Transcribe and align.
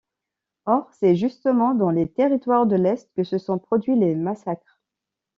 Or 0.65 0.89
c’est 0.93 1.15
justement 1.15 1.75
dans 1.75 1.91
les 1.91 2.09
territoires 2.11 2.65
de 2.65 2.75
l’Est 2.75 3.13
que 3.13 3.23
se 3.23 3.37
sont 3.37 3.59
produits 3.59 3.95
les 3.95 4.15
massacres. 4.15 4.81